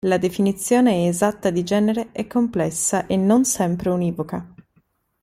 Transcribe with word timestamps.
La 0.07 0.17
definizione 0.17 1.07
esatta 1.07 1.51
di 1.51 1.61
genere 1.63 2.09
è 2.11 2.25
complessa 2.25 3.05
e 3.05 3.17
non 3.17 3.45
sempre 3.45 3.91
univoca. 3.91 4.51